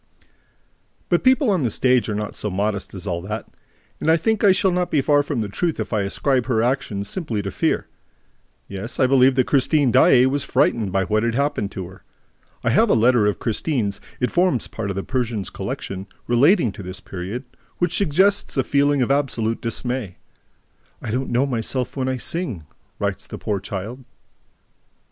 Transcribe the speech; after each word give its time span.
But 1.09 1.23
people 1.23 1.51
on 1.51 1.61
the 1.61 1.69
stage 1.69 2.09
are 2.09 2.15
not 2.15 2.33
so 2.35 2.49
modest 2.49 2.95
as 2.95 3.05
all 3.05 3.21
that; 3.21 3.45
and 3.99 4.09
I 4.09 4.17
think 4.17 4.41
that 4.41 4.47
I 4.47 4.51
shall 4.51 4.71
not 4.71 4.89
be 4.89 4.99
far 4.99 5.21
from 5.21 5.41
the 5.41 5.47
truth 5.47 5.79
if 5.79 5.93
I 5.93 6.01
ascribe 6.01 6.47
her 6.47 6.63
action 6.63 7.03
simply 7.03 7.43
to 7.43 7.51
fear. 7.51 7.85
Yes, 8.67 8.99
I 8.99 9.05
believe 9.05 9.35
that 9.35 9.45
Christine 9.45 9.91
Daae 9.91 10.25
was 10.25 10.43
frightened 10.43 10.91
by 10.91 11.03
what 11.03 11.21
had 11.21 11.35
happened 11.35 11.71
to 11.73 11.85
her. 11.85 12.03
I 12.63 12.71
have 12.71 12.89
a 12.89 12.95
letter 12.95 13.27
of 13.27 13.37
Christine's 13.37 14.01
(it 14.19 14.31
forms 14.31 14.65
part 14.65 14.89
of 14.89 14.95
the 14.95 15.03
Persian's 15.03 15.51
collection), 15.51 16.07
relating 16.25 16.71
to 16.71 16.81
this 16.81 16.99
period, 16.99 17.43
which 17.77 17.95
suggests 17.97 18.57
a 18.57 18.63
feeling 18.63 19.03
of 19.03 19.11
absolute 19.11 19.61
dismay: 19.61 20.17
"I 20.99 21.11
don't 21.11 21.29
know 21.29 21.45
myself 21.45 21.95
when 21.95 22.07
I 22.09 22.17
sing," 22.17 22.65
writes 22.97 23.27
the 23.27 23.37
poor 23.37 23.59
child. 23.59 24.03